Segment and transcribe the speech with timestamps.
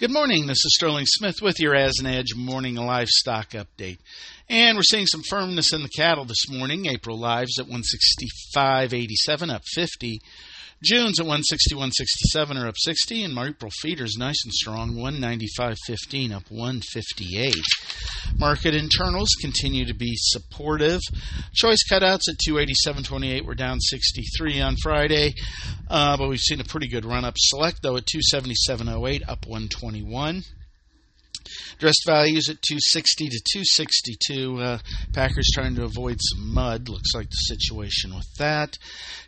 [0.00, 0.48] Good morning.
[0.48, 3.98] This is Sterling Smith with your As an Edge morning livestock update.
[4.48, 6.86] And we're seeing some firmness in the cattle this morning.
[6.86, 10.18] April lives at 165.87, up 50.
[10.82, 16.50] June's at 161.67 or up 60, and my April feeders nice and strong, 195.15 up
[16.50, 17.54] 158.
[18.38, 21.00] Market internals continue to be supportive.
[21.54, 25.34] Choice cutouts at 287.28 were down 63 on Friday,
[25.88, 27.34] uh, but we've seen a pretty good run up.
[27.38, 30.42] Select though at 277.08 up 121.
[31.78, 34.58] Dressed values at 260 to 262.
[34.60, 34.78] Uh,
[35.12, 36.88] Packers trying to avoid some mud.
[36.88, 38.78] Looks like the situation with that.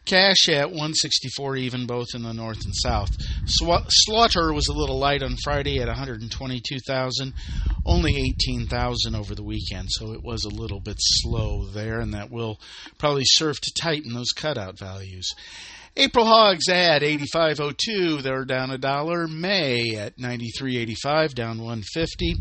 [0.04, 3.10] Cash at 164 even, both in the north and south.
[3.46, 7.34] Sw- slaughter was a little light on Friday at 122,000.
[7.86, 12.32] Only 18,000 over the weekend, so it was a little bit slow there, and that
[12.32, 12.58] will
[12.98, 15.32] probably serve to tighten those cutout values.
[15.98, 19.26] April hogs at 85.02, they're down a dollar.
[19.26, 22.34] May at 93.85, down 150.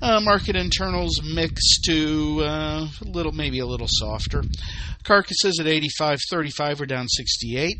[0.00, 4.42] Uh, market internals mixed to uh, a little, maybe a little softer.
[5.04, 7.76] Carcasses at 85.35 are down 68.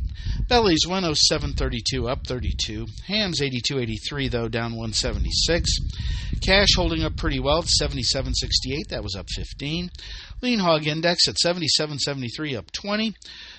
[0.49, 2.87] Bellies 107.32, up 32.
[3.07, 5.71] Hams 82.83 though, down 176.
[6.43, 9.91] Cash holding up pretty well at 77.68, that was up 15.
[10.43, 13.15] Lean hog index at 77.73, up 20.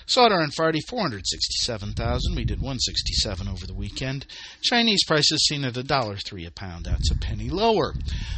[0.06, 2.34] Slaughter on Friday 467,000.
[2.34, 4.26] We did 167 over the weekend.
[4.62, 6.86] Chinese prices seen at a dollar three a pound.
[6.86, 7.94] That's a penny lower.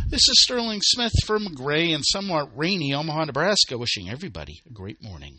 [0.08, 5.02] This is Sterling Smith from gray and somewhat rainy Omaha, Nebraska, wishing everybody a great
[5.02, 5.38] morning.